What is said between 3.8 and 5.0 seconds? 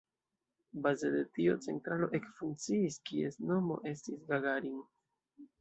estis Gagarin.